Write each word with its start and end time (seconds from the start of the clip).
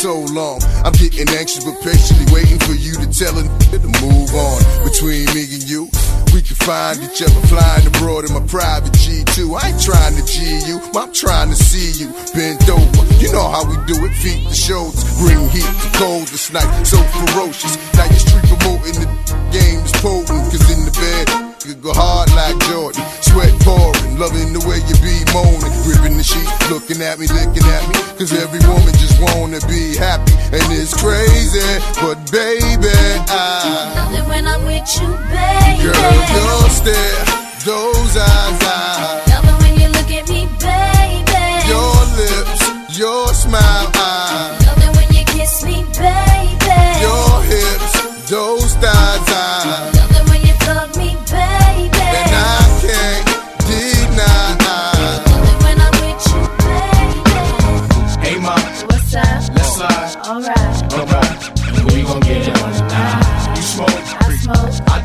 so 0.00 0.24
long? 0.32 0.62
I'm 0.82 0.92
getting 0.92 1.28
anxious 1.36 1.62
but 1.62 1.76
patiently 1.84 2.24
waiting 2.32 2.58
for 2.60 2.72
you 2.72 2.96
to 2.96 3.08
tell 3.12 3.36
a 3.36 3.44
to 3.68 3.90
move 4.00 4.32
on 4.32 4.58
Between 4.88 5.28
me 5.36 5.44
and 5.44 5.68
you 5.68 5.90
we 6.32 6.40
can 6.40 6.54
find 6.56 7.02
each 7.02 7.20
other 7.22 7.42
flying 7.48 7.86
abroad 7.86 8.24
in 8.24 8.32
my 8.32 8.46
private 8.46 8.92
G2. 8.92 9.50
I 9.58 9.70
ain't 9.70 9.82
trying 9.82 10.14
to 10.14 10.24
G 10.24 10.62
you, 10.64 10.80
I'm 10.94 11.12
trying 11.12 11.50
to 11.50 11.56
see 11.56 11.90
you 11.98 12.06
bent 12.32 12.68
over. 12.70 13.02
You 13.18 13.32
know 13.32 13.48
how 13.50 13.66
we 13.66 13.74
do 13.86 13.98
it, 14.04 14.14
feet 14.14 14.46
to 14.48 14.54
shoulders, 14.54 15.02
bring 15.18 15.48
heat 15.48 15.66
to 15.66 15.98
cold 15.98 16.28
this 16.28 16.52
night, 16.52 16.84
so 16.84 16.98
ferocious. 17.02 17.74
Now 17.94 18.04
your 18.04 18.22
street 18.22 18.46
promoting 18.46 19.02
the 19.02 19.10
game 19.50 19.80
is 19.82 19.92
potent, 19.98 20.54
cause 20.54 20.70
in 20.70 20.84
the 20.86 20.92
bed, 20.94 21.49
could 21.60 21.82
go 21.82 21.92
hard 21.92 22.32
like 22.32 22.56
Jordan. 22.68 23.04
Sweat 23.20 23.52
pouring, 23.60 24.16
loving 24.16 24.52
the 24.56 24.62
way 24.64 24.80
you 24.88 24.96
be 25.04 25.20
moaning, 25.36 25.72
gripping 25.84 26.16
the 26.16 26.24
sheet, 26.24 26.48
looking 26.72 27.04
at 27.04 27.20
me, 27.20 27.28
licking 27.28 27.66
at 27.68 27.84
me. 27.88 27.96
Cause 28.16 28.32
every 28.32 28.60
woman 28.64 28.92
just 28.96 29.20
wanna 29.20 29.60
be 29.68 29.96
happy, 29.96 30.32
and 30.56 30.64
it's 30.72 30.96
crazy, 30.96 31.60
but 32.00 32.16
baby, 32.32 32.88
I 33.28 33.92
love 33.94 34.14
it 34.16 34.26
when 34.28 34.46
I'm 34.48 34.64
with 34.64 34.88
you, 34.96 35.08
baby. 35.28 35.84
Girl, 35.84 36.20
your 36.32 36.68
stare, 36.72 37.24
those 37.64 38.16
eyes, 38.16 38.60
I 38.64 39.19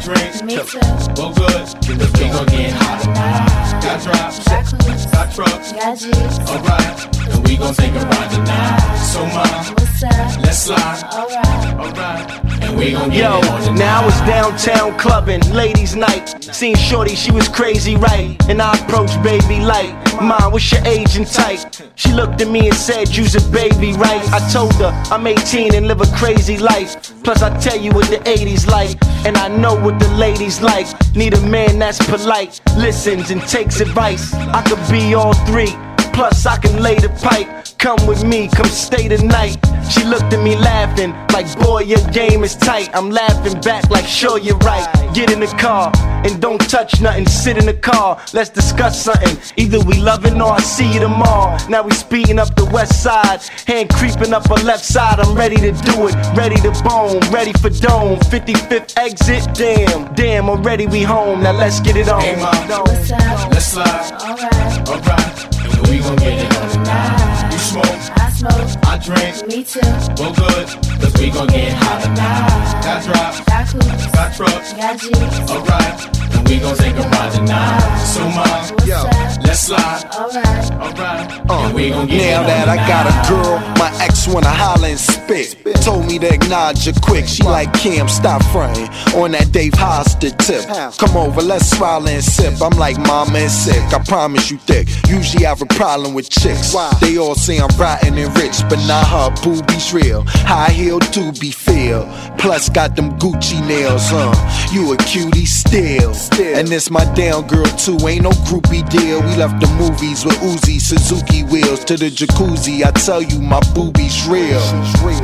smoke. 0.06 0.18
I 0.18 0.32
drink. 0.32 0.44
Me 0.46 0.56
too. 0.56 0.80
Well, 1.18 1.34
good. 1.34 1.68
Cause 2.00 2.14
we 2.14 2.30
gon' 2.30 2.46
get 2.48 2.74
hot 2.74 3.02
tonight. 3.02 3.75
Got 3.85 4.01
drops. 4.01 4.44
Got 4.46 5.31
trucks. 5.35 5.72
Got 5.73 5.97
G's. 6.00 6.40
Alright. 6.50 7.18
And 7.29 7.47
we 7.47 7.56
gon' 7.56 7.73
take 7.75 7.91
a 7.91 8.00
ride 8.00 8.31
tonight. 8.31 8.96
So, 8.97 9.22
up? 9.22 10.41
Let's 10.41 10.57
slide. 10.57 11.03
Alright. 11.13 11.75
Alright. 11.75 12.63
And 12.63 12.78
we 12.79 12.94
gon' 12.94 13.09
get 13.12 13.19
Yo, 13.19 13.38
it 13.38 13.47
on 13.47 13.62
tonight. 13.62 13.78
now 13.78 14.01
I 14.01 14.06
was 14.06 14.19
downtown 14.22 14.97
clubbing, 14.97 15.41
ladies' 15.53 15.95
night. 15.95 16.44
Seen 16.44 16.75
Shorty, 16.75 17.16
she 17.16 17.31
was 17.31 17.47
crazy, 17.47 17.95
right? 17.95 18.35
And 18.50 18.59
I 18.59 18.75
approached 18.75 19.22
baby 19.22 19.59
like, 19.59 19.94
Mom, 20.19 20.51
what's 20.51 20.72
your 20.72 20.84
age 20.85 21.16
and 21.16 21.28
type? 21.28 21.59
She 21.95 22.12
looked 22.12 22.41
at 22.41 22.47
me 22.47 22.68
and 22.68 22.75
said, 22.75 23.16
You's 23.16 23.35
a 23.35 23.51
baby, 23.51 23.94
right? 23.94 24.24
I 24.31 24.40
told 24.51 24.74
her 24.75 24.91
I'm 25.12 25.28
18 25.28 25.75
and 25.75 25.88
live 25.88 26.01
a 26.01 26.07
crazy 26.18 26.57
life. 26.57 27.13
Plus, 27.24 27.41
I 27.41 27.56
tell 27.59 27.78
you 27.78 27.91
what 27.91 28.09
the 28.09 28.18
80s 28.18 28.66
like, 28.68 28.97
and 29.25 29.38
I 29.38 29.47
know 29.50 29.75
what 29.75 30.00
the 30.00 30.07
ladies 30.16 30.62
like. 30.62 30.88
Need 31.16 31.34
a 31.34 31.41
man 31.41 31.79
that's 31.79 32.00
polite, 32.06 32.62
listens 32.78 33.29
and 33.31 33.41
takes 33.41 33.75
advice. 33.81 34.34
I 34.34 34.62
could 34.62 34.80
be 34.90 35.13
all 35.13 35.34
three. 35.34 35.75
Plus, 36.16 36.46
I 36.46 36.58
can 36.58 36.81
lay 36.81 36.96
the 36.96 37.09
pipe. 37.09 37.48
Come 37.78 38.08
with 38.08 38.24
me, 38.24 38.48
come 38.48 38.68
stay 38.68 39.09
the 39.09 39.22
night. 39.22 39.58
She 39.92 40.03
looked 40.06 40.34
at 40.34 40.42
me 40.42 40.56
laughing, 40.56 41.12
like, 41.34 41.46
boy, 41.59 41.81
your 41.81 42.00
game 42.12 42.46
is 42.46 42.56
tight. 42.56 42.90
I'm 42.96 43.09
laughing 43.12 43.59
back, 43.59 43.90
like, 43.90 44.06
sure, 44.06 44.40
you're 44.40 44.58
right. 44.59 44.88
Get 45.14 45.30
in 45.30 45.42
the 45.42 45.48
car 45.59 45.92
and 46.25 46.42
don't 46.42 46.58
touch 46.70 47.02
nothing. 47.02 47.28
Sit 47.28 47.58
in 47.58 47.66
the 47.66 47.74
car, 47.74 48.20
let's 48.34 48.50
discuss 48.50 49.04
something. 49.04 49.38
Either 49.58 49.80
we 49.81 49.96
loving 50.00 50.42
or 50.42 50.54
I 50.54 50.62
see 50.62 50.92
you 50.94 51.02
tomorrow. 51.02 51.58
Now 51.68 51.84
we 51.84 51.92
speeding 51.92 52.40
up 52.40 52.56
the 52.56 52.66
west 52.66 53.04
side, 53.04 53.42
hand 53.68 53.90
creeping 53.90 54.34
up 54.34 54.48
her 54.48 54.64
left 54.64 54.86
side. 54.86 55.20
I'm 55.20 55.36
ready 55.36 55.58
to 55.58 55.74
do 55.74 56.08
it, 56.08 56.16
ready 56.34 56.56
to 56.62 56.72
bone, 56.81 57.20
ready 57.30 57.52
for 57.59 57.70
dome. 57.70 58.20
55th 58.31 58.98
exit, 58.98 59.54
damn, 59.54 60.14
damn, 60.16 60.50
already 60.50 60.88
we 60.88 61.04
home. 61.04 61.44
Now 61.44 61.52
let's 61.52 61.81
get 61.81 61.98
it 61.98 62.08
on. 62.08 62.22
Hey, 62.22 62.38
ma. 62.38 62.52
What's 62.80 63.12
up? 63.12 63.52
Let's 63.52 63.66
slide. 63.66 64.12
Alright. 64.22 64.90
Alright. 64.90 65.55
And 65.55 65.55
we 65.90 66.00
gon' 66.00 66.16
get 66.18 66.46
it 66.46 66.57
on 66.57 66.69
tonight. 66.69 67.51
You 67.51 67.57
smoke. 67.59 67.85
I 67.85 68.29
smoke. 68.31 68.85
I 68.85 68.97
drink. 68.97 69.47
Me 69.47 69.63
too. 69.63 69.79
Well, 70.18 70.34
good. 70.34 70.68
Cause 71.01 71.13
we 71.19 71.29
gon' 71.29 71.47
get 71.47 71.73
hot 71.73 72.01
tonight. 72.03 72.84
Got 72.84 73.03
drops. 73.03 73.40
Got 73.46 73.68
coops. 73.72 74.06
Got 74.12 74.35
trucks. 74.35 74.74
Got 74.74 75.00
G's. 75.00 75.51
Alright. 75.51 76.44
And 76.45 76.53
we 76.53 76.59
gon' 76.59 76.75
take 76.78 76.95
a 76.95 77.01
ride 77.01 77.31
tonight. 77.31 77.97
So, 78.06 78.22
ma. 78.29 78.44
What's 78.44 78.91
up? 78.91 79.11
Let's 79.44 79.59
slide. 79.61 80.03
Alright. 80.13 80.72
Alright. 80.72 81.50
And 81.50 81.73
we 81.73 81.89
gon' 81.89 82.07
get 82.07 82.17
Now 82.17 82.44
that 82.47 82.69
I 82.69 82.75
got 82.88 83.07
a 83.07 83.29
girl, 83.29 83.59
my 83.79 83.91
ex 84.01 84.28
wanna 84.28 84.50
holler 84.50 84.89
and 84.89 85.00
spit. 85.00 85.57
Told 85.81 86.06
me 86.06 86.19
to 86.19 86.33
acknowledge 86.33 86.85
her 86.85 86.94
quick. 87.01 87.25
She 87.28 87.44
like 87.44 87.72
Cam, 87.73 88.07
stop 88.07 88.44
fronting 88.51 88.89
on 89.16 89.31
that 89.31 89.51
Dave 89.51 89.73
Hollister 89.73 90.31
tip. 90.31 90.66
Come 90.97 91.17
over, 91.17 91.41
let's 91.41 91.69
swallow 91.75 92.07
and 92.07 92.23
sip. 92.23 92.62
I'm 92.62 92.77
like 92.77 92.97
mama 92.97 93.39
and 93.39 93.51
sick. 93.51 93.81
I 93.94 94.03
promise 94.03 94.51
you 94.51 94.57
thick. 94.57 94.88
Usually 95.07 95.45
I 95.45 95.50
have 95.50 95.62
a 95.62 95.67
problem 95.67 96.13
with 96.13 96.29
chicks. 96.29 96.75
They 97.01 97.17
all 97.17 97.35
say 97.35 97.57
I'm 97.57 97.69
rotten 97.77 98.17
and 98.17 98.38
rich, 98.38 98.62
but 98.69 98.79
not 98.88 99.07
her 99.07 99.29
boobies 99.44 99.94
real. 99.94 100.23
High 100.27 100.72
heel 100.72 101.00
to 101.00 101.31
be 101.33 101.51
feel. 101.51 102.06
Plus 102.38 102.69
got 102.69 102.95
them 102.95 103.17
Gucci 103.17 103.66
nails, 103.67 104.09
huh? 104.09 104.33
You 104.72 104.94
a 104.94 104.97
cutie 104.97 105.45
still. 105.45 106.13
And 106.38 106.68
this 106.68 106.90
my 106.90 107.06
down 107.13 107.47
girl 107.47 107.66
too. 107.78 107.97
Ain't 108.07 108.23
no 108.23 108.31
groupie 108.47 108.88
deal. 108.90 109.22
We 109.22 109.35
left 109.38 109.62
the 109.62 109.68
movies 109.79 110.25
with 110.25 110.35
Uzi, 110.40 110.81
Suzuki 110.81 111.44
wheels 111.44 111.85
to 111.85 111.96
the 111.96 112.09
jacuzzi. 112.09 112.84
I 112.84 112.91
tell 112.91 113.22
you, 113.22 113.40
my 113.40 113.62
boobies 113.73 114.28
real. 114.28 114.59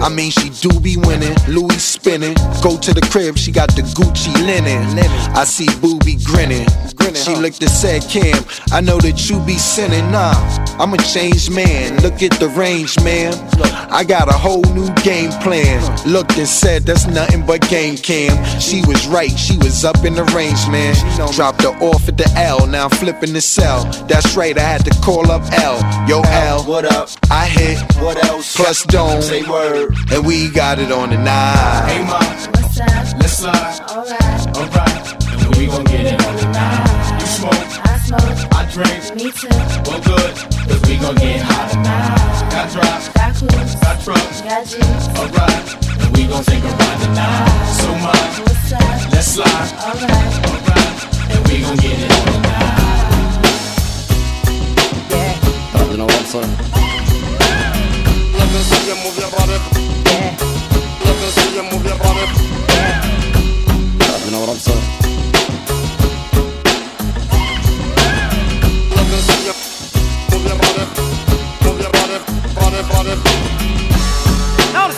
I 0.01 0.09
mean, 0.09 0.31
she 0.31 0.49
do 0.49 0.79
be 0.79 0.95
winning, 0.97 1.35
Louis 1.47 1.83
spinning. 1.83 2.35
Go 2.61 2.77
to 2.77 2.93
the 2.93 3.01
crib, 3.11 3.37
she 3.37 3.51
got 3.51 3.75
the 3.75 3.81
Gucci 3.81 4.33
linen. 4.45 4.99
I 5.35 5.43
see 5.43 5.67
booby 5.81 6.17
grinning. 6.23 6.67
She 7.15 7.35
looked 7.35 7.61
and 7.61 7.69
said, 7.69 8.03
Cam, 8.03 8.45
I 8.71 8.79
know 8.79 8.97
that 8.99 9.29
you 9.29 9.39
be 9.41 9.57
sinning. 9.57 10.11
Nah, 10.11 10.33
I'm 10.79 10.93
a 10.93 10.97
changed 10.97 11.51
man. 11.51 12.01
Look 12.01 12.23
at 12.23 12.31
the 12.39 12.47
range, 12.49 12.95
man. 13.03 13.33
I 13.91 14.03
got 14.03 14.29
a 14.29 14.33
whole 14.33 14.63
new 14.73 14.89
game 15.03 15.31
plan. 15.43 15.81
Looked 16.07 16.37
and 16.37 16.47
said, 16.47 16.83
that's 16.83 17.07
nothing 17.07 17.45
but 17.45 17.67
game 17.69 17.97
cam. 17.97 18.31
She 18.59 18.81
was 18.85 19.07
right, 19.07 19.31
she 19.31 19.57
was 19.57 19.83
up 19.83 20.05
in 20.05 20.15
the 20.15 20.23
range, 20.35 20.67
man. 20.69 20.95
Dropped 21.31 21.61
her 21.63 21.69
off 21.79 22.07
at 22.09 22.17
the 22.17 22.29
L, 22.35 22.67
now 22.67 22.83
I'm 22.85 22.89
flipping 22.89 23.33
the 23.33 23.41
cell. 23.41 23.85
That's 24.07 24.35
right, 24.35 24.55
I 24.57 24.61
had 24.61 24.83
to 24.85 24.91
call 25.01 25.31
up 25.31 25.41
L. 25.53 25.79
Yo, 26.07 26.21
L, 26.21 26.63
What 26.65 26.85
up? 26.85 27.09
I 27.31 27.47
hit. 27.47 27.79
What 28.03 28.23
else? 28.25 28.55
Plus 28.55 28.83
dome. 28.83 29.21
Say 29.21 29.41
word. 29.43 29.95
And 30.11 30.25
we 30.25 30.49
got 30.51 30.77
it 30.77 30.91
on 30.91 31.09
the 31.09 31.17
nine. 31.17 31.87
Hey, 31.87 32.03
ma. 32.03 32.19
What's 32.19 32.79
up? 32.79 33.17
Let's 33.17 33.37
slide. 33.37 33.79
Alright. 33.89 34.57
Alright. 34.57 35.23
And 35.45 35.55
we 35.55 35.67
gon' 35.67 35.83
get 35.85 36.05
it 36.13 36.25
on 36.25 36.37
tonight. 36.37 37.19
You 37.21 37.27
smoke. 37.27 37.53
I 37.87 37.97
smoke. 38.05 38.53
I 38.53 38.65
drink. 38.69 39.15
Me 39.15 39.31
too. 39.31 39.47
Well, 39.89 40.01
good. 40.03 40.35
Cause 40.67 40.81
we 40.83 40.97
gon' 40.97 41.15
get 41.15 41.41
hot 41.41 41.71
tonight. 41.71 42.51
Got 42.51 42.71
drops. 42.71 43.07
Got 43.09 43.35
coops. 43.39 43.75
Got 43.81 44.03
trucks. 44.03 44.41
Got 44.41 44.65
G's. 44.67 45.07
Alright. 45.17 46.01
And 46.03 46.17
we 46.17 46.27
gon' 46.27 46.43
take 46.43 46.63
a 46.63 46.67
ride 46.67 46.99
tonight. 47.01 47.71
So, 47.79 47.87
ma. 48.03 48.11
What's 48.45 48.73
up? 48.73 49.11
Let's 49.13 49.27
slide. 49.27 49.71
Alright. 49.79 50.45
Alright. 50.45 50.70
And 51.51 51.59
we 51.59 51.65
gon' 51.65 51.75
get 51.75 51.99
it 51.99 52.11
on 52.11 52.31
tonight. 52.31 52.79
You 55.91 55.97
know 55.97 56.05
what 56.05 56.17
I'm 56.17 56.25
saying? 56.25 56.57
Let 58.37 58.47
me 58.53 58.59
see 58.69 58.87
you 58.87 58.95
move 59.03 59.17
your 59.19 59.29
body. 59.31 59.57
Let 61.03 61.19
you 61.53 61.63
move 61.63 61.85
your 61.85 61.97
body. 61.97 62.25
You 64.23 64.31
know 64.31 64.39
what 64.39 64.49
I'm 64.49 64.55
saying? 64.55 64.85
Let 68.95 69.05
me 69.11 69.17
see 69.19 69.45
you 69.47 69.53
move 70.31 70.45
your 70.47 70.57
body. 70.57 70.85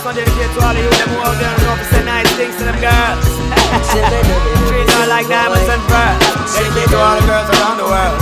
One 0.04 0.16
dedicated 0.16 0.52
to 0.52 0.60
all 0.60 0.76
of 0.76 0.84
you 0.84 0.92
them 0.92 1.16
who 1.16 1.24
out 1.24 1.40
there 1.40 1.48
and 1.48 1.88
say 1.88 2.04
nice 2.04 2.28
things 2.36 2.60
to 2.60 2.68
them 2.68 2.76
girls. 2.84 3.24
Like 5.08 5.32
diamonds 5.32 5.64
and 5.72 5.80
pearls. 5.88 6.20
Dedicated 6.52 6.92
to 6.92 6.98
all 7.00 7.16
the 7.16 7.24
girls 7.24 7.48
around 7.56 7.78
the 7.80 7.88
world. 7.88 8.20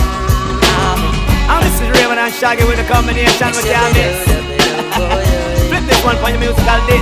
Ah. 0.78 1.58
This 1.66 1.82
is 1.82 1.90
Rayvon 1.90 2.22
and 2.22 2.30
Shaggy 2.38 2.70
with 2.70 2.78
a 2.78 2.86
combination 2.86 3.50
with 3.58 3.66
can't 3.66 3.98
miss. 3.98 4.30
Flip 5.74 5.82
this 5.90 5.98
one 6.06 6.22
for 6.22 6.30
your 6.30 6.38
musical 6.38 6.78
disc. 6.86 7.01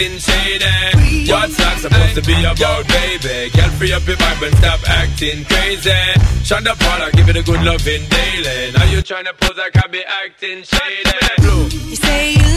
acting 0.00 0.18
shady. 0.18 1.30
What's 1.30 1.56
that 1.58 1.78
supposed 1.80 2.14
to 2.14 2.22
be 2.22 2.38
about, 2.44 2.88
baby? 2.88 3.50
Girl, 3.50 3.70
free 3.76 3.92
up 3.92 4.06
your 4.06 4.16
vibe 4.16 4.46
and 4.46 4.56
stop 4.56 4.80
acting 4.88 5.44
crazy. 5.44 5.90
Shonda 6.42 6.78
Paula, 6.78 7.10
give 7.12 7.28
it 7.28 7.36
a 7.36 7.42
good 7.42 7.62
loving 7.62 8.08
daily. 8.08 8.72
Now 8.72 8.84
you 8.84 8.98
tryna 8.98 9.36
pose 9.38 9.56
like 9.56 9.76
I 9.76 9.86
be 9.88 10.02
acting 10.04 10.62
shady. 10.62 11.86
You 11.88 11.96
say 11.96 12.32
you 12.32 12.49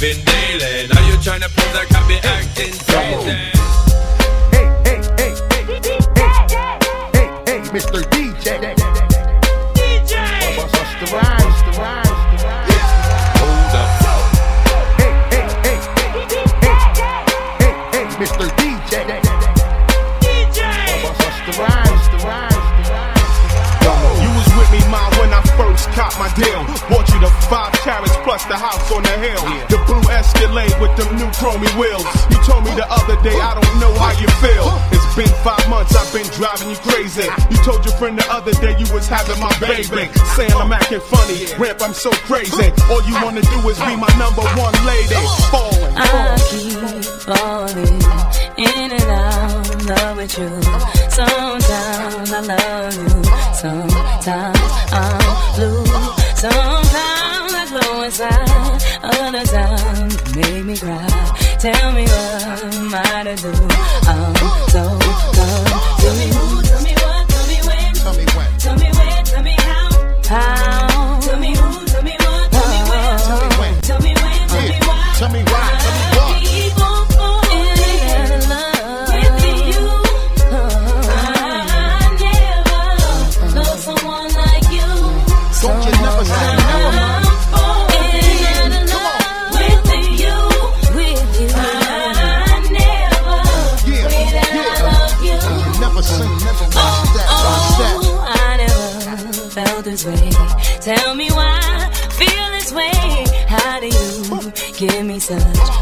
been 0.00 0.37
told 31.58 31.74
me 31.74 31.80
will. 31.80 32.00
You 32.30 32.38
told 32.44 32.64
me 32.64 32.70
the 32.74 32.86
other 32.88 33.16
day 33.22 33.34
I 33.34 33.54
don't 33.54 33.80
know 33.80 33.92
how 33.98 34.12
you 34.20 34.28
feel. 34.38 34.66
It's 34.92 35.14
been 35.16 35.34
five 35.42 35.68
months, 35.68 35.94
I've 35.96 36.12
been 36.12 36.26
driving 36.38 36.70
you 36.70 36.76
crazy. 36.76 37.26
You 37.50 37.56
told 37.64 37.84
your 37.84 37.94
friend 37.96 38.18
the 38.18 38.26
other 38.30 38.52
day 38.52 38.78
you 38.78 38.86
was 38.92 39.08
having 39.08 39.40
my 39.40 39.52
baby. 39.58 40.10
Saying 40.36 40.52
I'm 40.52 40.72
acting 40.72 41.00
funny, 41.00 41.46
ramp, 41.58 41.82
I'm 41.82 41.94
so 41.94 42.10
crazy. 42.26 42.70
All 42.90 43.02
you 43.02 43.14
wanna 43.22 43.42
do 43.42 43.58
is 43.68 43.78
be 43.80 43.96
my 43.96 44.10
number 44.18 44.42
one 44.54 44.74
lady. 44.86 45.18
Falling, 45.50 45.94
falling. 45.94 45.98
I 45.98 46.38
keep 46.46 47.04
falling 47.26 47.98
in 48.58 48.90
and 48.92 49.10
out 49.10 49.86
love 49.86 50.16
with 50.16 50.38
you. 50.38 50.50
Sometimes 51.10 52.32
I 52.32 52.40
love 52.40 52.94
you, 52.94 53.08
sometimes 53.54 54.60
I'm 54.92 55.54
blue. 55.56 55.84
Sometimes 56.36 56.77
Tell 61.58 61.90
me 61.92 62.04
what 62.04 62.62
am 62.62 62.94
I 62.94 63.24
to 63.24 63.34
do? 63.34 63.52
I'm 64.06 64.68
so 64.70 65.07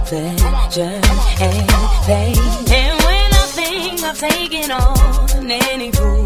pleasure 0.06 1.00
and 1.40 1.68
pain. 2.06 2.38
And 2.70 2.96
when 3.06 3.28
I 3.32 3.44
think 3.58 4.02
of 4.04 4.18
taking 4.18 4.70
on 4.70 5.50
any 5.50 5.90
fool 5.90 6.24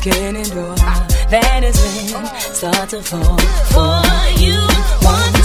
can 0.00 0.36
endure, 0.36 0.76
that 1.34 1.64
is 1.64 1.76
when 2.12 2.24
I 2.24 2.38
start 2.38 2.88
to 2.90 3.02
fall 3.02 3.38
for 3.74 4.02
you. 4.38 4.58
One 5.02 5.35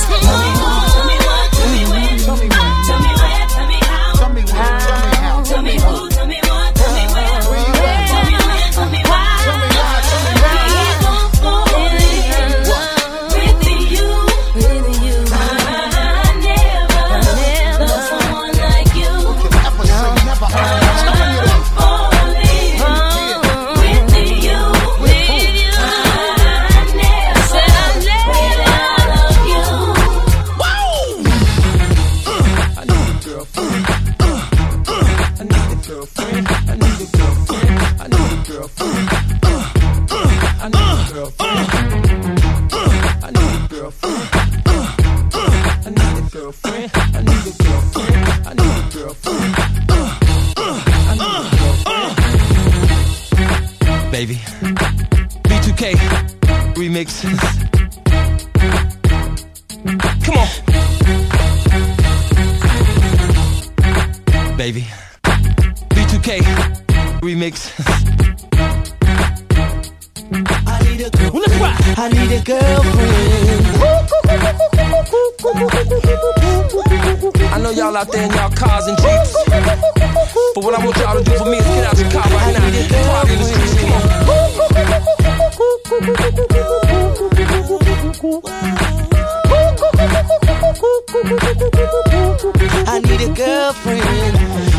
in. 94.01 94.34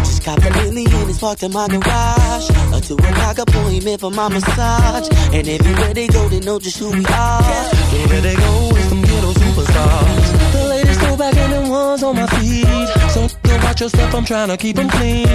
Just 0.04 0.24
got 0.24 0.40
the 0.40 0.50
Lily 0.50 0.84
and 0.86 1.10
it's 1.10 1.18
parked 1.18 1.42
in 1.42 1.52
my 1.52 1.68
garage. 1.68 2.50
A 2.72 2.80
two 2.80 2.94
o'clock 2.94 3.38
appointment 3.38 4.00
for 4.00 4.10
my 4.10 4.28
massage. 4.28 5.08
And 5.32 5.48
everywhere 5.48 5.94
they 5.94 6.06
go, 6.06 6.28
they 6.28 6.40
know 6.40 6.58
just 6.58 6.78
who 6.78 6.90
we 6.90 7.04
are. 7.06 7.42
Everywhere 7.42 8.20
they 8.20 8.34
go 8.36 8.70
it's 8.76 8.88
some 8.88 9.02
ghetto 9.02 9.32
superstars. 9.32 10.52
The 10.52 10.66
latest 10.68 11.00
throwback 11.00 11.36
and 11.36 11.52
the 11.66 11.70
ones 11.70 12.02
on 12.02 12.16
my 12.16 12.26
feet. 12.26 13.01
So 13.72 13.78
go 13.78 13.80
watch 13.80 13.80
your 13.80 13.88
stuff, 13.88 14.14
I'm 14.14 14.24
trying 14.24 14.48
to 14.48 14.56
keep 14.58 14.76
them 14.76 14.88
clean. 14.90 15.28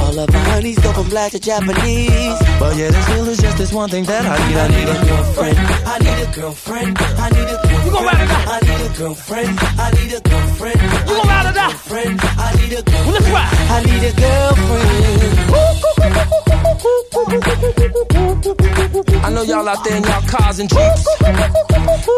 All 0.00 0.18
of 0.18 0.32
my 0.32 0.38
honeys 0.50 0.78
go 0.80 0.92
from 0.92 1.08
black 1.08 1.30
to 1.30 1.38
Japanese. 1.38 2.38
But 2.58 2.76
yeah, 2.76 2.90
there 2.90 3.02
still 3.02 3.28
is 3.28 3.38
just 3.38 3.56
this 3.56 3.72
one 3.72 3.88
thing 3.88 4.04
that 4.04 4.26
I 4.26 4.36
need. 4.48 4.56
I 4.56 4.68
need 4.68 4.88
a 4.88 4.94
girlfriend. 5.06 5.58
I 5.86 5.98
need 5.98 6.18
a 6.26 6.32
girlfriend. 6.34 6.98
I 6.98 7.30
need 7.30 7.38
a 7.38 7.54
girlfriend. 7.54 7.86
You 7.86 7.92
gon' 7.92 8.04
ride 8.04 8.20
or 8.20 8.26
die? 8.26 8.46
I 8.50 8.60
need 8.66 8.80
a 8.82 8.88
girlfriend. 8.98 9.58
I 9.78 9.90
need 9.94 10.12
a 10.12 10.20
girlfriend. 10.20 10.80
You 10.82 11.14
gon' 11.14 11.28
ride 11.28 11.46
or 11.46 11.54
die? 11.54 11.70
I 11.70 12.54
need 12.58 12.72
a 12.72 12.82
girlfriend. 12.82 13.06
Well, 13.06 13.14
let's 13.14 13.30
ride. 13.30 13.54
I 13.70 13.82
need 13.86 14.02
a 14.02 14.12
girlfriend. 14.18 15.44
I 19.24 19.30
know 19.30 19.42
y'all 19.42 19.68
out 19.68 19.84
there 19.84 19.96
in 19.96 20.02
y'all 20.02 20.20
cars 20.22 20.58
and 20.58 20.68
jeeps. 20.68 21.06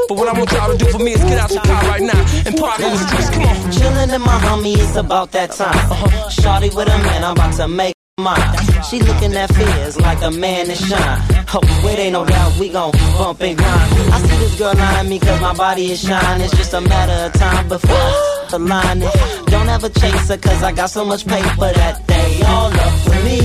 But 0.09 0.17
what 0.19 0.29
I 0.29 0.33
want 0.39 0.51
y'all 0.53 0.71
to 0.71 0.79
do 0.79 0.91
for 0.91 0.99
me 0.99 1.13
is 1.13 1.23
get 1.25 1.39
out 1.39 1.51
your 1.51 1.63
car 1.63 1.83
right 1.89 2.03
now 2.03 2.19
and 2.47 2.57
party 2.57 2.85
in 2.85 2.91
the 2.91 2.99
streets. 2.99 3.31
Come 3.31 3.43
on. 3.43 3.57
Chillin' 3.73 4.15
in 4.15 4.21
my 4.23 4.39
homie, 4.41 4.77
it's 4.79 4.97
about 4.97 5.33
that 5.33 5.53
time. 5.53 5.66
Uh-huh. 5.71 6.29
Shawty 6.31 6.75
with 6.75 6.89
a 6.89 6.99
man, 6.99 7.25
I'm 7.25 7.33
about 7.33 7.55
to 7.57 7.69
make 7.69 7.95
mine. 8.19 8.83
She 8.89 8.99
looking 9.01 9.35
at 9.37 9.55
fears 9.55 10.01
like 10.01 10.23
a 10.23 10.31
man 10.31 10.69
that 10.69 10.79
shine. 10.79 11.21
Oh, 11.55 11.91
it 11.93 11.99
ain't 11.99 12.13
no 12.13 12.25
doubt 12.25 12.59
we 12.59 12.69
gon' 12.71 12.93
bump 13.19 13.41
and 13.43 13.57
grind. 13.59 13.93
I 14.15 14.19
see 14.23 14.37
this 14.39 14.59
girl 14.59 14.75
eyeing 14.77 15.09
me 15.11 15.19
cause 15.19 15.41
my 15.41 15.55
body 15.55 15.93
is 15.93 16.01
shine. 16.01 16.41
It's 16.41 16.57
just 16.57 16.73
a 16.73 16.81
matter 16.81 17.19
of 17.27 17.33
time 17.35 17.69
before 17.69 18.13
the 18.51 18.59
line. 18.59 19.01
Don't 19.53 19.69
ever 19.69 19.89
chase 19.91 20.29
her 20.29 20.39
cause 20.39 20.63
I 20.63 20.73
got 20.73 20.89
so 20.91 21.05
much 21.05 21.27
paper 21.27 21.71
that 21.81 22.07
they 22.07 22.43
all 22.43 22.73
up 22.73 22.95
for 23.05 23.19
me. 23.27 23.39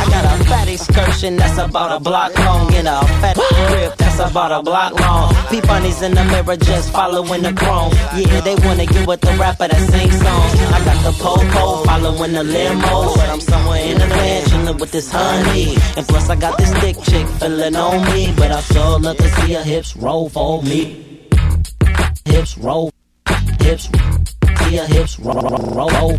I 0.00 0.04
got 0.14 0.24
a 0.34 0.44
fat 0.44 0.68
excursion 0.68 1.36
that's 1.36 1.58
about 1.58 1.96
a 1.96 2.00
block 2.00 2.36
long 2.38 2.74
and 2.74 2.88
a 2.88 3.00
fat 3.22 3.36
grip 3.68 3.96
that's 3.96 4.18
about 4.18 4.50
a 4.50 4.62
block 4.62 4.98
long. 4.98 5.32
Peep 5.50 5.64
bunnies 5.66 6.02
in 6.02 6.12
the 6.14 6.24
mirror 6.24 6.56
just 6.56 6.92
following 6.92 7.42
the 7.42 7.52
chrome. 7.52 7.92
Yeah, 8.14 8.40
they 8.40 8.56
wanna 8.66 8.86
get 8.86 9.06
with 9.06 9.20
the 9.20 9.32
rapper 9.38 9.68
that 9.68 9.82
sings 9.90 10.18
songs. 10.24 10.52
I 10.74 10.78
got 10.84 10.98
the 11.06 11.12
po-po 11.22 11.84
following 11.84 12.32
the 12.32 12.44
limo, 12.44 13.14
but 13.14 13.28
I'm 13.28 13.40
somewhere 13.40 13.75
in 13.76 13.98
the 13.98 14.06
van 14.06 14.48
chilling 14.48 14.78
with 14.78 14.90
this 14.90 15.10
honey. 15.10 15.76
And 15.96 16.06
plus 16.06 16.28
I 16.28 16.36
got 16.36 16.58
this 16.58 16.72
thick 16.74 16.96
chick 17.02 17.26
feeling 17.40 17.76
on 17.76 18.04
me, 18.12 18.32
but 18.36 18.50
I 18.52 18.60
sure 18.60 18.98
love 18.98 19.16
to 19.16 19.28
see 19.28 19.52
her 19.54 19.62
hips 19.62 19.96
roll 19.96 20.28
for 20.28 20.62
me. 20.62 21.28
Hips 22.24 22.58
roll, 22.58 22.90
hips, 23.60 23.88
see 23.88 24.76
her 24.76 24.86
hips 24.86 25.18
roll, 25.20 25.40
roll, 25.74 25.90
roll. 25.90 26.10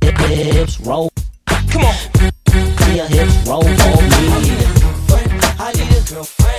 Hip, 0.00 0.18
hip, 0.18 0.54
hips 0.54 0.80
roll. 0.80 1.10
Come 1.46 1.84
on. 1.84 1.94
See 1.94 2.98
her 2.98 3.06
hips 3.06 3.48
roll 3.48 3.62
for 3.62 3.96
me. 4.12 4.24
I 5.58 5.72
need 5.72 5.96
a 5.96 6.02
girlfriend. 6.12 6.44
I 6.44 6.52
need 6.52 6.53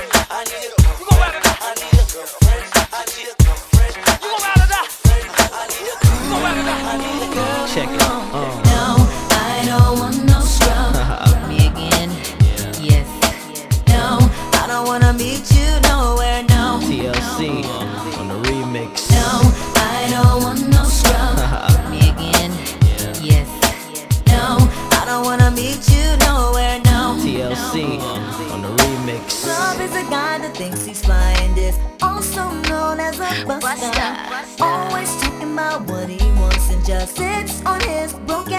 a 33.43 33.45
buster. 33.45 34.63
Always 34.63 35.09
talking 35.21 35.53
about 35.53 35.81
what 35.87 36.09
he 36.09 36.31
wants 36.39 36.69
and 36.69 36.85
just 36.85 37.15
sits 37.17 37.65
on 37.65 37.79
his 37.81 38.13
broke 38.13 38.51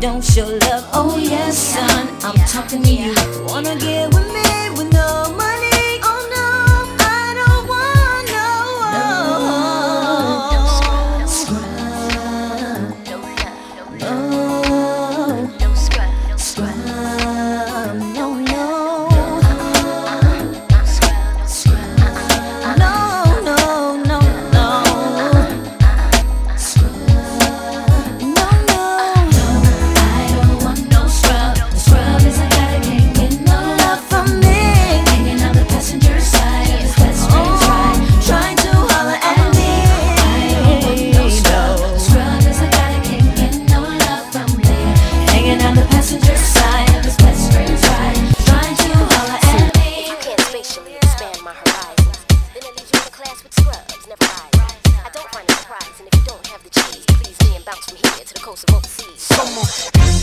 don't 0.00 0.22
show 0.22 0.46
love. 0.46 0.88
Oh 0.92 1.16
yes, 1.18 1.58
son, 1.58 2.08
I'm 2.22 2.36
talking 2.46 2.82
to 2.82 2.90
you. 2.90 3.14
Wanna 3.46 3.76
get 3.76 4.14
with 4.14 4.27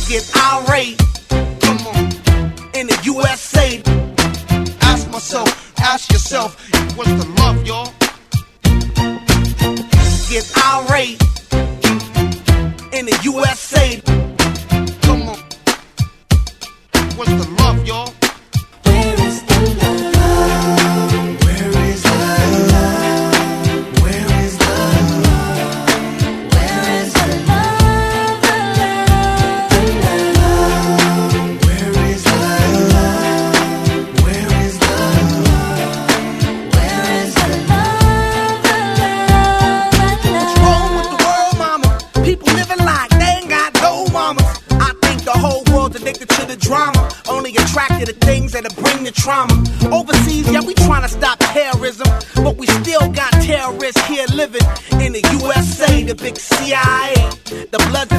get 0.08 0.30
irate. 0.36 0.95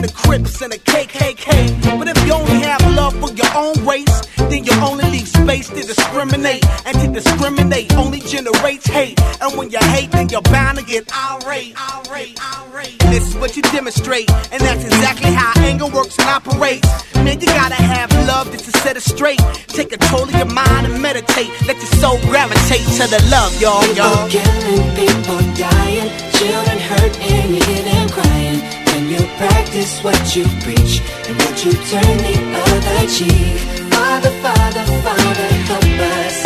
The 0.06 0.12
Crips 0.12 0.62
and 0.62 0.72
the 0.72 0.78
KKK. 0.78 1.98
But 1.98 2.08
if 2.08 2.26
you 2.26 2.32
only 2.32 2.60
have 2.60 2.80
love 2.94 3.14
for 3.20 3.32
your 3.32 3.50
own 3.54 3.74
race, 3.84 4.20
then 4.36 4.64
you 4.64 4.72
only 4.82 5.04
leave 5.10 5.28
space 5.28 5.68
to 5.68 5.82
discriminate. 5.82 6.64
And 6.86 6.96
to 7.00 7.08
discriminate 7.08 7.94
only 7.96 8.20
generates 8.20 8.86
hate. 8.86 9.20
And 9.40 9.56
when 9.56 9.70
you 9.70 9.78
hate, 9.78 10.10
then 10.12 10.28
you're 10.28 10.42
bound 10.42 10.78
to 10.78 10.84
get 10.84 11.10
irate. 11.12 11.74
irate, 11.76 12.38
irate. 12.40 12.98
This 13.10 13.28
is 13.28 13.34
what 13.36 13.56
you 13.56 13.62
demonstrate, 13.62 14.30
and 14.52 14.60
that's 14.60 14.84
exactly 14.84 15.32
how 15.32 15.52
anger 15.62 15.86
works 15.86 16.18
and 16.18 16.28
operates. 16.28 16.88
Man, 17.14 17.40
you 17.40 17.46
gotta 17.46 17.74
have 17.74 18.10
love 18.26 18.50
just 18.52 18.66
to 18.66 18.78
set 18.78 18.96
it 18.96 19.02
straight. 19.02 19.40
Take 19.68 19.90
control 19.90 20.24
of 20.24 20.34
your 20.34 20.46
mind 20.46 20.86
and 20.86 21.00
meditate. 21.00 21.50
Let 21.66 21.76
your 21.76 21.92
soul 22.02 22.18
gravitate 22.30 22.86
to 22.98 23.06
the 23.08 23.20
love, 23.30 23.52
y'all, 23.60 23.82
y'all. 23.94 24.28
People 24.28 24.42
killing, 24.42 24.86
people 24.94 25.40
dying, 25.54 26.10
children 26.32 26.78
hurt 26.78 27.14
and 27.20 27.54
you 27.54 27.62
hear 27.64 27.82
them 27.82 28.08
crying. 28.10 28.75
You 29.08 29.18
practice 29.38 30.02
what 30.02 30.34
you 30.34 30.44
preach 30.62 31.00
and 31.28 31.38
what 31.38 31.64
you 31.64 31.70
turn 31.72 32.16
the 32.26 32.36
other 32.66 33.06
cheek. 33.06 33.56
Father, 33.92 34.30
Father, 34.42 34.84
Father, 35.02 35.48
help 35.68 35.84
us 36.00 36.45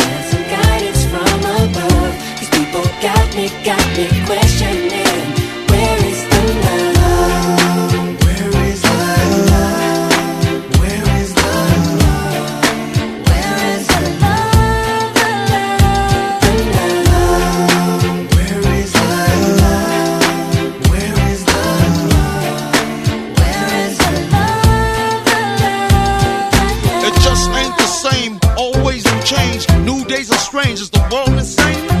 strange, 30.51 30.81
is 30.81 30.89
the 30.89 30.99
world 31.09 31.29
insane? 31.29 32.00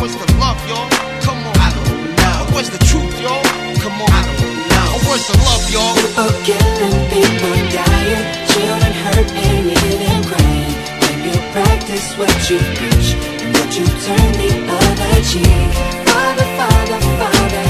What's 0.00 0.14
the 0.16 0.28
love, 0.38 0.58
y'all? 0.68 0.88
Come 1.22 1.38
on, 1.48 1.56
I 1.58 1.70
don't 1.72 2.16
know. 2.18 2.54
Where's 2.54 2.70
the 2.70 2.78
truth, 2.90 3.14
y'all? 3.22 3.42
Come 3.82 3.96
on, 4.02 4.10
I 4.10 4.22
don't 4.26 4.56
know. 4.70 4.86
Uh, 4.92 4.98
Where's 5.06 5.26
the 5.30 5.36
love, 5.48 5.64
y'all? 5.70 5.94
People 5.96 6.32
killing, 6.44 6.96
people 7.14 7.56
dying, 7.72 8.24
children 8.50 8.92
hurt 9.04 9.30
and 9.32 9.64
you 9.70 9.78
hear 10.02 10.20
crying. 10.28 10.74
When 11.02 11.16
you 11.26 11.36
practice 11.54 12.06
what 12.18 12.34
you 12.50 12.58
preach 12.76 13.08
and 13.40 13.50
what 13.56 13.70
you 13.78 13.86
turn 14.04 14.30
the 14.42 14.50
other 14.68 15.14
cheek. 15.30 15.72
Father, 16.10 16.48
Father, 16.58 17.00
Father, 17.20 17.64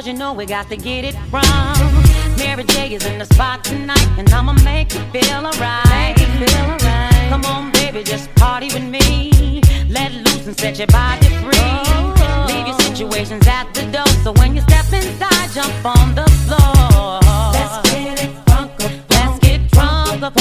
Cause 0.00 0.06
you 0.06 0.14
know 0.14 0.32
we 0.32 0.46
got 0.46 0.66
to 0.70 0.78
get 0.78 1.04
it 1.04 1.14
wrong. 1.30 1.76
Mary 2.38 2.64
J 2.64 2.94
is 2.94 3.04
in 3.04 3.18
the 3.18 3.26
spot 3.26 3.62
tonight, 3.62 4.08
and 4.16 4.26
I'ma 4.30 4.54
make 4.64 4.94
you 4.94 5.00
feel 5.12 5.44
alright. 5.44 6.18
Alright. 6.18 7.28
Come 7.28 7.44
on, 7.44 7.70
baby, 7.72 8.02
just 8.02 8.34
party 8.36 8.68
with 8.68 8.82
me. 8.82 9.60
Let 9.90 10.10
loose 10.14 10.46
and 10.46 10.58
set 10.58 10.78
your 10.78 10.86
body 10.86 11.26
free. 11.44 11.52
Oh. 11.52 12.46
Leave 12.48 12.68
your 12.68 12.80
situations 12.80 13.46
at 13.46 13.74
the 13.74 13.82
door, 13.92 14.08
so 14.24 14.32
when 14.40 14.56
you 14.56 14.62
step 14.62 14.90
inside, 14.90 15.50
jump 15.52 15.84
on 15.84 16.14
the 16.14 16.24
floor. 16.48 17.20
Let's 17.52 17.90
get 17.90 18.24
it 18.24 18.46
drunk. 18.46 18.72
Let's 19.10 19.38
get 19.40 19.70
drunk 19.70 20.22
up 20.22 20.34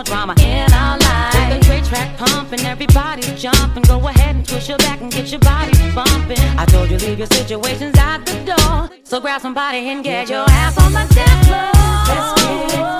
more 0.00 0.04
drama 0.04 0.34
in 0.40 0.72
our 0.72 0.98
lives. 0.98 1.36
Take 1.36 1.62
a 1.62 1.66
great 1.66 1.84
track 1.84 2.16
pumping, 2.16 2.60
everybody 2.60 3.22
jumping. 3.36 3.82
Go 3.84 3.98
ahead 4.08 4.36
and 4.36 4.46
twist 4.46 4.68
your 4.68 4.78
back 4.78 5.00
and 5.00 5.12
get 5.12 5.30
your 5.30 5.40
body 5.40 5.72
bumping. 5.94 6.38
I 6.58 6.64
told 6.66 6.90
you 6.90 6.98
leave 6.98 7.18
your 7.18 7.26
situations 7.26 7.96
at 7.98 8.24
the 8.24 8.34
door. 8.44 8.98
So 9.04 9.20
grab 9.20 9.40
somebody 9.40 9.78
and 9.88 10.02
get 10.02 10.30
your 10.30 10.44
ass 10.48 10.78
on 10.78 10.92
the 10.92 11.14
dance 11.14 11.46
floor. 11.46 11.70
Let's 12.08 12.42
get 12.42 12.96
it 12.96 12.99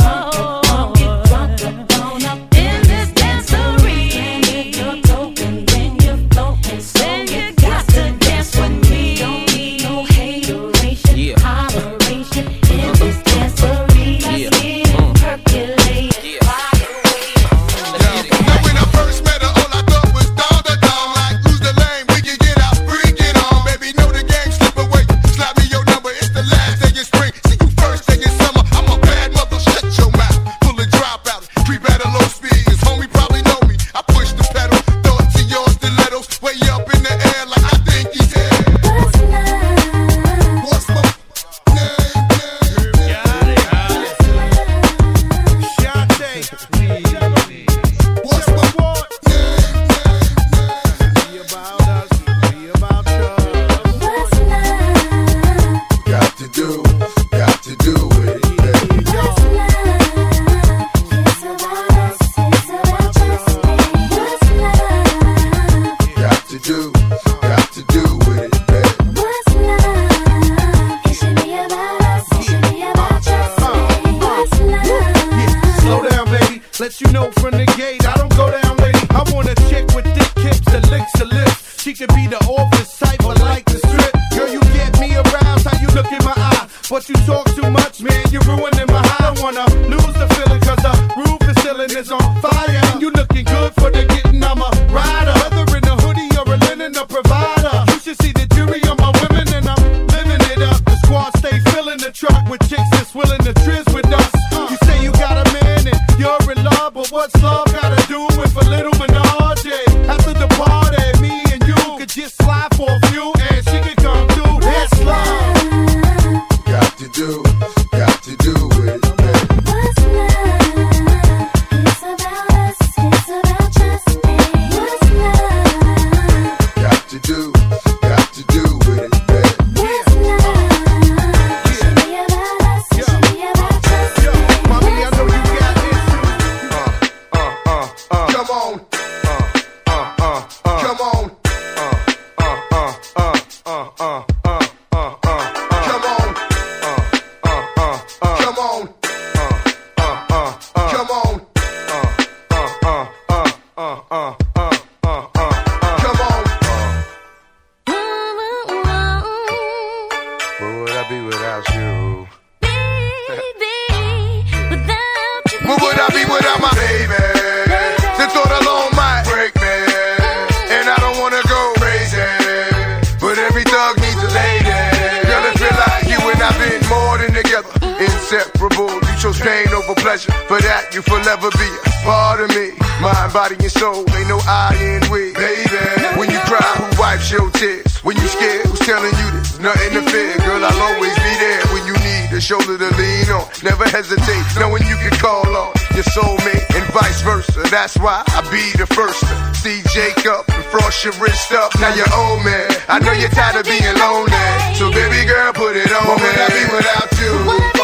Inseparable. 178.31 178.87
You 178.87 179.15
chose 179.19 179.43
pain 179.43 179.67
over 179.75 179.99
pleasure. 179.99 180.31
For 180.47 180.63
that, 180.63 180.95
you 180.95 181.03
forever 181.03 181.51
be 181.51 181.67
a 181.67 181.91
part 182.07 182.39
of 182.39 182.47
me. 182.55 182.71
Mind, 183.03 183.35
body, 183.35 183.59
and 183.59 183.75
soul. 183.75 184.07
Ain't 184.07 184.31
no 184.31 184.39
I 184.47 184.71
in 184.79 185.03
we. 185.11 185.35
Baby, 185.35 185.83
when 186.15 186.31
you 186.31 186.39
cry, 186.47 186.63
who 186.79 186.87
wipes 186.95 187.27
your 187.27 187.51
tears? 187.51 187.99
When 188.07 188.15
you 188.15 188.27
scared, 188.31 188.71
who's 188.71 188.79
telling 188.87 189.11
you 189.11 189.27
there's 189.35 189.59
nothing 189.59 189.99
to 189.99 190.03
fear? 190.07 190.39
Girl, 190.47 190.63
I'll 190.63 190.95
always 190.95 191.11
be 191.27 191.35
there 191.43 191.59
when 191.75 191.83
you 191.91 191.97
need 192.07 192.31
a 192.31 192.39
shoulder 192.39 192.79
to 192.79 192.91
lean 192.95 193.35
on. 193.35 193.51
Never 193.67 193.83
hesitate, 193.91 194.47
knowing 194.55 194.87
you 194.87 194.95
can 195.03 195.11
call 195.19 195.51
on 195.51 195.75
your 195.99 196.07
soulmate 196.15 196.71
and 196.71 196.87
vice 196.95 197.27
versa. 197.27 197.67
That's 197.67 197.99
why 197.99 198.23
I 198.31 198.47
be 198.47 198.63
the 198.79 198.87
first 198.87 199.27
to 199.27 199.35
see 199.59 199.83
Jacob 199.91 200.47
and 200.55 200.63
frost 200.71 201.03
your 201.03 201.19
wrist 201.19 201.51
up. 201.51 201.75
Now 201.83 201.91
you're 201.99 202.07
old 202.15 202.47
man. 202.47 202.71
I 202.87 203.03
know 203.03 203.11
you're 203.11 203.35
tired 203.35 203.59
of 203.59 203.67
being 203.67 203.97
lonely. 203.99 204.39
So 204.79 204.87
baby 204.95 205.27
girl, 205.27 205.51
put 205.51 205.75
it 205.75 205.91
on. 205.91 206.07
What 206.07 206.23
would 206.23 206.39
I 206.39 206.47
be 206.55 206.63
without 206.71 207.11
you? 207.19 207.80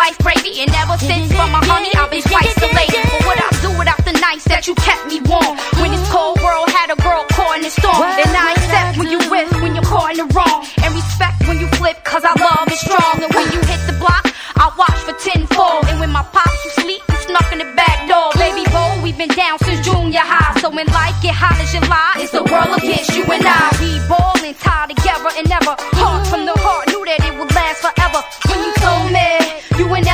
Life 0.00 0.16
gravy. 0.24 0.64
And 0.64 0.72
ever 0.80 0.96
since 0.96 1.28
from 1.36 1.52
my 1.52 1.60
honey, 1.68 1.92
I've 1.92 2.08
been 2.08 2.24
twice 2.24 2.54
the 2.56 2.70
lady. 2.72 2.96
But 3.04 3.20
what 3.28 3.36
I 3.36 3.48
do 3.60 3.70
without 3.76 4.00
the 4.08 4.16
nights 4.16 4.48
that 4.48 4.64
you 4.64 4.74
kept 4.80 5.04
me 5.12 5.20
warm. 5.28 5.54
When 5.80 5.92
this 5.92 6.04
cold 6.08 6.40
world 6.40 6.68
had 6.72 6.88
a 6.88 6.96
girl 7.04 7.22
caught 7.36 7.60
in 7.60 7.62
the 7.68 7.72
storm. 7.72 8.00
And 8.00 8.32
I 8.32 8.56
accept 8.56 8.96
when 8.96 9.08
you 9.12 9.20
with, 9.28 9.50
when 9.60 9.76
you're 9.76 9.84
caught 9.84 10.16
in 10.16 10.24
the 10.24 10.28
wrong. 10.32 10.64
And 10.80 10.90
respect 10.96 11.44
when 11.44 11.60
you 11.60 11.68
flip, 11.76 12.00
cause 12.04 12.24
our 12.24 12.38
love 12.40 12.66
is 12.72 12.80
strong. 12.80 13.20
And 13.20 13.32
when 13.36 13.46
you 13.52 13.60
hit 13.68 13.80
the 13.84 13.96
block, 14.00 14.24
I 14.56 14.72
watch 14.80 14.98
for 15.04 15.16
tenfold. 15.20 15.84
And 15.92 16.00
when 16.00 16.10
my 16.16 16.24
pops 16.32 16.64
you 16.64 16.72
sleep, 16.80 17.02
you 17.04 17.18
snuck 17.28 17.48
in 17.52 17.60
the 17.60 17.70
back 17.76 18.08
door. 18.08 18.32
Baby 18.40 18.64
boy, 18.72 19.04
we've 19.04 19.20
been 19.20 19.34
down 19.36 19.60
since 19.60 19.84
junior 19.84 20.24
high. 20.24 20.56
So 20.64 20.72
when 20.72 20.88
life 20.96 21.16
get 21.20 21.36
hot 21.36 21.60
as 21.60 21.76
July, 21.76 22.24
it's 22.24 22.32
the 22.32 22.44
world 22.48 22.72
against 22.80 23.12
you 23.12 23.24
and 23.28 23.44
I. 23.44 23.68
We 23.84 24.00
ballin', 24.08 24.56
tied 24.64 24.96
together 24.96 25.30
and 25.36 25.44
never 25.44 25.76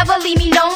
never 0.07 0.23
leave 0.23 0.39
me 0.39 0.53
lonely. 0.53 0.76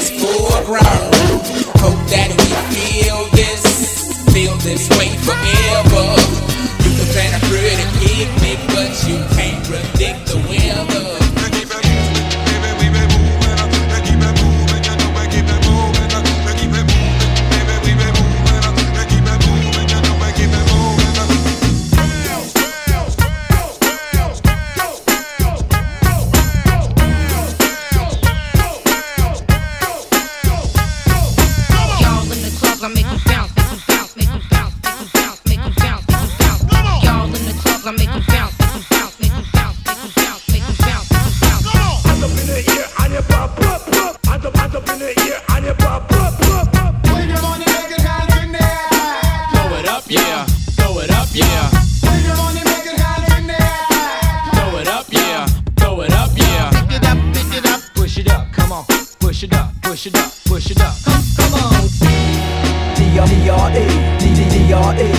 D-D-D-R-E. 64.71 65.11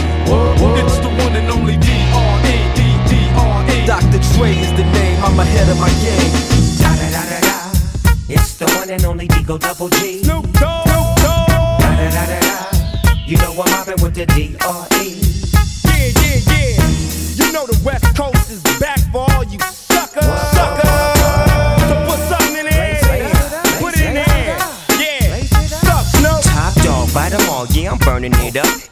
It's 0.81 0.97
the 0.99 1.09
one 1.09 1.37
and 1.37 1.51
only 1.51 1.77
D-R-E, 1.77 2.57
D-D-R-E. 2.75 3.87
Dr. 3.87 4.19
Dre 4.33 4.51
is 4.57 4.73
the 4.73 4.85
name, 4.85 5.23
I'm 5.23 5.39
ahead 5.39 5.69
of 5.69 5.79
my 5.79 5.91
game. 6.01 6.33
Da 6.81 6.89
da 6.97 7.11
da 7.13 7.23
da 7.29 7.39
da. 7.45 7.57
It's 8.31 8.57
the 8.57 8.65
one 8.79 8.89
and 8.89 9.05
only 9.05 9.29
D-O 9.29 9.59
Double 9.59 9.91
G. 9.91 10.23
Snoop 10.25 10.51
Dogg. 10.53 10.89
Snoop 10.89 11.17
Dogg. 11.21 11.81
Da, 11.81 11.97
da, 11.97 12.11
da, 12.11 12.25
da, 12.33 12.41
da. 12.41 13.13
You 13.27 13.37
know 13.37 13.53
I'm 13.53 13.71
mobbing 13.71 14.01
with 14.03 14.15
the 14.15 14.25
D-R-E. 14.25 15.21
Yeah, 15.85 16.17
yeah, 16.17 16.41
yeah. 16.49 17.45
You 17.45 17.53
know 17.53 17.67
the 17.67 17.79
West 17.85 18.09
Coast 18.17 18.51
is 18.51 18.63
back 18.81 19.01
for 19.13 19.31
all 19.33 19.45
you 19.45 19.59
suckers. 19.61 20.25
Suckers. 20.57 21.21
So 21.89 21.95
put 22.09 22.21
something 22.33 22.57
in 22.57 22.65
the. 22.65 22.73
Put 23.85 24.01
it 24.01 24.01
in 24.01 24.15
the 24.15 24.25
air. 24.33 24.57
Yeah. 24.97 25.45
Suck, 25.69 26.05
Snoop. 26.17 26.41
Top 26.41 26.73
dog, 26.81 27.13
bite 27.13 27.35
'em 27.35 27.51
all, 27.51 27.67
yeah, 27.67 27.93
I'm 27.93 27.99
burning 27.99 28.33
it 28.49 28.57
up. 28.57 28.92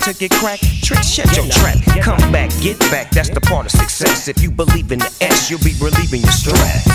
to 0.00 0.14
get 0.14 0.30
cracked, 0.30 0.64
trick, 0.82 1.02
shut 1.02 1.36
your 1.36 1.46
trap. 1.46 1.76
Come 2.00 2.32
back, 2.32 2.50
get 2.60 2.78
back, 2.90 3.10
that's 3.10 3.28
the 3.28 3.40
part 3.40 3.66
of 3.66 3.72
success. 3.72 4.28
If 4.28 4.42
you 4.42 4.50
believe 4.50 4.92
in 4.92 4.98
the 4.98 5.12
S, 5.20 5.50
you'll 5.50 5.60
be 5.60 5.74
relieving 5.80 6.22
your 6.22 6.32
stress. 6.32 6.86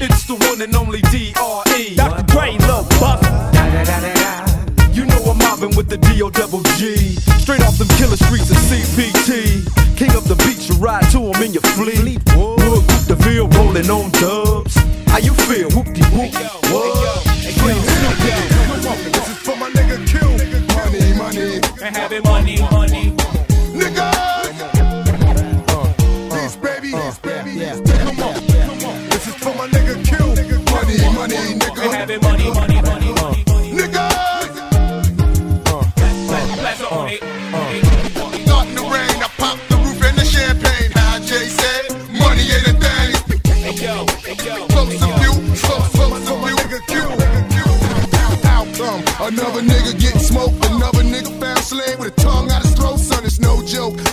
It's 0.00 0.24
the 0.24 0.34
one 0.34 0.62
and 0.62 0.74
only 0.76 1.02
D-R-E. 1.02 1.96
Dr. 1.96 2.22
Dre, 2.26 2.56
Lil 2.66 2.84
Buff. 3.00 3.22
You 4.94 5.04
know 5.06 5.30
I'm 5.30 5.38
mobbing 5.38 5.76
with 5.76 5.88
the 5.88 5.98
D-O 5.98 6.30
double 6.30 6.62
G. 6.76 6.96
Straight 7.38 7.62
off 7.62 7.78
them 7.78 7.88
killer 7.98 8.16
streets 8.16 8.50
of 8.50 8.56
CPT. 8.56 9.77
Ride 10.78 11.10
to 11.10 11.18
to 11.18 11.32
'em 11.32 11.42
in 11.42 11.52
your 11.52 11.62
fleet. 11.74 12.20
Wood, 12.36 12.84
the 13.08 13.16
Ville 13.16 13.48
rolling 13.48 13.90
on 13.90 14.10
dubs. 14.22 14.74
How 15.08 15.18
you 15.18 15.34
feel? 15.48 15.68
Whoop-de-whoop. 15.70 16.32
What? 16.70 17.22
Scream 17.52 17.80
Snoop 17.94 18.16
Dogg. 18.84 18.98
This 19.12 19.28
is 19.28 19.38
for 19.46 19.56
my 19.56 19.68
nigga 19.70 19.98
Q. 20.06 20.20
Money, 20.76 21.12
money. 21.14 21.60
And 21.82 21.96
having 21.96 22.22
money, 22.22 22.24
money. 22.24 22.27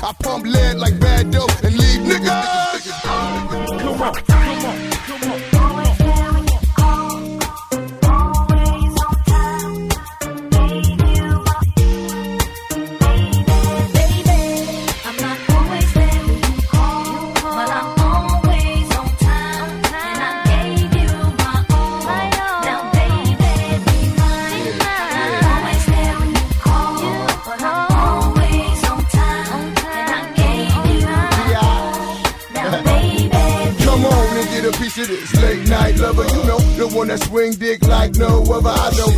I 0.05 0.13
pump 0.21 0.45
lead 0.45 0.77
like 0.77 0.99
bad 0.99 1.31
dope 1.31 1.64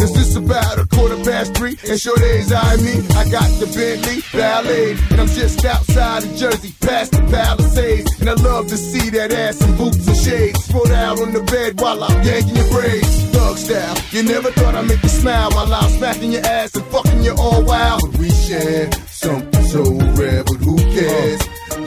Cause 0.00 0.16
it's 0.16 0.34
about 0.34 0.78
a 0.78 0.86
quarter 0.86 1.16
past 1.16 1.54
three, 1.54 1.76
and 1.86 2.00
sure 2.00 2.16
days 2.16 2.50
I 2.50 2.76
me. 2.76 3.04
I 3.20 3.28
got 3.28 3.48
the 3.60 3.66
Bentley 3.76 4.24
Ballet, 4.32 4.96
and 5.10 5.20
I'm 5.20 5.28
just 5.28 5.62
outside 5.62 6.24
of 6.24 6.34
Jersey, 6.36 6.72
past 6.80 7.12
the 7.12 7.20
Palisades. 7.28 8.18
And 8.18 8.30
I 8.30 8.32
love 8.32 8.68
to 8.68 8.78
see 8.78 9.10
that 9.10 9.30
ass 9.30 9.60
in 9.60 9.76
boots 9.76 10.08
and 10.08 10.16
shades. 10.16 10.64
Spread 10.64 10.92
out 10.92 11.20
on 11.20 11.34
the 11.34 11.42
bed 11.42 11.78
while 11.82 12.02
I'm 12.02 12.22
yanking 12.24 12.56
your 12.56 12.70
braids. 12.70 13.24
Thug 13.30 13.58
style, 13.58 13.96
you 14.10 14.22
never 14.22 14.50
thought 14.52 14.74
I'd 14.74 14.88
make 14.88 15.02
you 15.02 15.10
smile 15.10 15.50
while 15.50 15.74
I'm 15.74 15.90
smacking 15.90 16.32
your 16.32 16.46
ass 16.46 16.74
and 16.74 16.84
fucking 16.86 17.22
you 17.22 17.34
all 17.36 17.62
wild. 17.62 18.00
But 18.00 18.18
we 18.18 18.30
share 18.30 18.90
something 19.06 19.64
so 19.64 19.82
rare, 20.16 20.44
but 20.44 20.56
who 20.64 20.78
cares? 20.96 21.42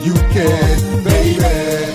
You 0.06 0.14
can, 0.14 1.02
baby. 1.02 1.93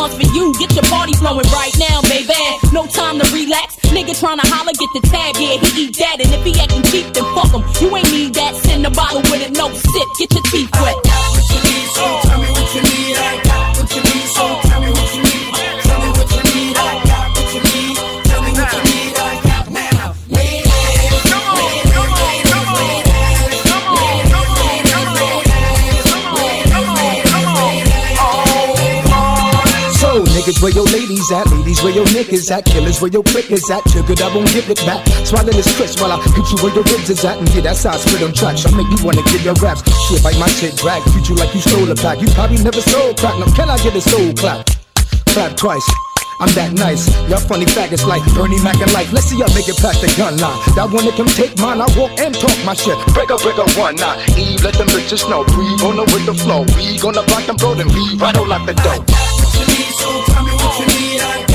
One's 0.00 0.16
for 0.16 0.28
you. 0.34 0.52
Get 0.58 0.74
your 0.74 0.84
party 0.84 1.12
flowing 1.12 1.46
right 1.52 1.76
now, 1.78 2.00
baby. 2.08 2.32
No 2.72 2.86
time 2.86 3.20
to 3.20 3.26
relax. 3.32 3.76
Nigga 3.92 4.16
tryna 4.16 4.48
holler, 4.48 4.72
get 4.72 4.90
the 4.96 5.02
tab. 5.12 5.36
Yeah, 5.36 5.60
he 5.60 5.84
eat 5.84 5.96
that. 5.98 6.16
And 6.20 6.32
if 6.32 6.42
he 6.42 6.58
acting 6.58 6.82
cheap, 6.88 7.12
then 7.12 7.24
fuck 7.36 7.52
him. 7.52 7.62
You 7.80 7.94
ain't 7.96 8.10
need 8.10 8.34
that. 8.34 8.56
Send 8.56 8.86
a 8.86 8.90
bottle 8.90 9.22
with 9.30 9.42
it, 9.42 9.52
no 9.52 9.68
sip. 9.68 10.08
Get 10.18 10.32
your 10.32 10.42
teeth 10.50 10.70
wet. 10.80 11.09
Ladies 31.20 31.32
at? 31.32 31.52
Ladies, 31.52 31.82
where 31.82 31.92
your 31.92 32.06
niggas 32.06 32.50
at? 32.50 32.64
Killers, 32.64 33.00
where 33.00 33.10
your 33.10 33.22
clickers 33.22 33.68
at? 33.70 33.84
Triggered, 33.92 34.20
I 34.22 34.34
won't 34.34 34.48
give 34.52 34.68
it 34.70 34.80
back. 34.86 35.04
Swallow 35.26 35.52
this 35.52 35.68
crisp 35.76 36.00
while 36.00 36.12
I 36.12 36.16
hit 36.22 36.48
you 36.48 36.56
where 36.64 36.74
your 36.74 36.84
ribs 36.84 37.10
is 37.10 37.24
at. 37.24 37.38
And 37.38 37.48
yeah, 37.54 37.62
that's 37.62 37.84
how 37.84 37.92
I 37.92 37.96
spit 37.98 38.22
on 38.22 38.32
tracks. 38.32 38.64
I 38.64 38.70
make 38.72 38.88
you 38.88 39.04
wanna 39.04 39.22
give 39.28 39.44
your 39.44 39.54
raps. 39.60 39.84
Shit, 40.08 40.22
bite 40.22 40.38
my 40.38 40.48
shit, 40.48 40.76
drag. 40.76 41.02
Treat 41.12 41.28
you 41.28 41.36
like 41.36 41.52
you 41.54 41.60
stole 41.60 41.90
a 41.90 41.94
pack. 41.94 42.20
You 42.20 42.28
probably 42.32 42.62
never 42.62 42.80
sold 42.80 43.18
crack. 43.18 43.36
Now, 43.38 43.52
can 43.52 43.68
I 43.68 43.76
get 43.78 43.94
a 43.94 44.00
soul 44.00 44.32
clap? 44.34 44.66
Clap 45.36 45.56
twice. 45.56 45.84
I'm 46.40 46.48
that 46.56 46.72
nice. 46.72 47.04
Y'all 47.28 47.36
funny 47.36 47.68
faggots 47.68 48.08
like 48.08 48.24
Bernie 48.32 48.56
Mac 48.64 48.80
and 48.80 48.90
life. 48.96 49.12
Let's 49.12 49.28
see 49.28 49.36
y'all 49.36 49.52
make 49.52 49.68
it 49.68 49.76
past 49.76 50.00
the 50.00 50.08
gun 50.16 50.40
line. 50.40 50.56
That 50.72 50.88
one 50.88 51.04
that 51.04 51.12
come 51.20 51.28
take 51.28 51.52
mine. 51.60 51.84
I 51.84 51.88
walk 52.00 52.16
and 52.16 52.32
talk 52.32 52.56
my 52.64 52.72
shit. 52.72 52.96
Break 53.12 53.28
up, 53.28 53.44
break 53.44 53.60
up 53.60 53.68
one 53.76 53.96
nine. 54.00 54.24
Eve, 54.40 54.64
let 54.64 54.72
them 54.72 54.88
bitches 54.88 55.28
know. 55.28 55.44
We 55.52 55.68
gonna 55.76 56.08
with 56.08 56.24
the 56.24 56.32
flow. 56.32 56.64
We 56.80 56.96
gonna 56.96 57.20
block 57.28 57.44
them 57.44 57.60
bro, 57.60 57.76
then 57.76 57.92
we 57.92 58.16
rattle 58.16 58.48
like 58.48 58.64
the 58.64 58.72
dough. 58.72 59.39
So 59.52 60.24
tell 60.26 60.44
me 60.44 60.52
what 60.52 60.78
you 60.78 60.86
need. 60.86 61.49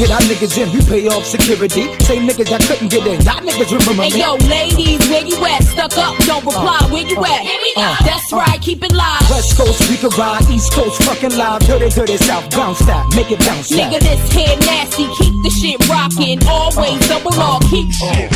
Get 0.00 0.10
our 0.10 0.20
niggas 0.20 0.56
in, 0.56 0.72
we 0.72 0.80
pay 0.88 1.08
off 1.08 1.24
security. 1.26 1.84
Same 2.08 2.26
niggas 2.26 2.48
that 2.48 2.62
couldn't 2.64 2.88
get 2.88 3.04
in, 3.06 3.20
y'all 3.20 3.44
niggas 3.44 3.68
remember 3.68 4.08
Hey 4.08 4.16
yo, 4.16 4.40
ladies, 4.48 5.00
where 5.12 5.24
you 5.24 5.36
at? 5.44 5.62
Stuck 5.62 5.92
up, 5.98 6.16
don't 6.24 6.44
reply. 6.44 6.80
Where 6.88 7.04
you 7.04 7.20
at? 7.20 7.42
Uh, 7.76 7.96
That's 8.04 8.32
right, 8.32 8.60
keep 8.62 8.82
it 8.82 8.92
live. 8.92 9.20
West 9.28 9.56
Coast 9.58 9.78
we 9.90 9.96
can 10.00 10.08
ride, 10.16 10.48
East 10.48 10.72
Coast 10.72 11.02
fucking 11.04 11.36
live, 11.36 11.60
dirty, 11.68 11.90
dirty 11.90 12.16
South, 12.16 12.48
bounce 12.50 12.80
that, 12.88 13.04
make 13.14 13.30
it 13.30 13.40
bounce 13.40 13.68
that. 13.68 13.92
Nigga, 13.92 14.00
this 14.00 14.32
head 14.32 14.58
nasty, 14.60 15.04
keep 15.20 15.36
the 15.44 15.50
shit 15.50 15.78
rocking. 15.88 16.40
Always 16.48 16.96
double 17.06 17.34
R, 17.36 17.60
keep 17.68 17.92
shit. 17.92 18.32